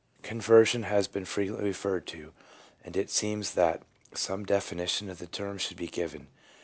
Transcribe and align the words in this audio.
Conversion 0.23 0.81
has 0.81 1.07
been 1.07 1.25
frequently 1.25 1.67
referred 1.67 2.07
to, 2.07 2.33
and 2.83 2.97
it 2.97 3.11
seems 3.11 3.51
that 3.53 3.83
some 4.15 4.47
definition 4.47 5.11
of 5.11 5.19
the 5.19 5.27
term 5.27 5.59
should 5.59 5.77
be 5.77 5.85
given. 5.85 6.25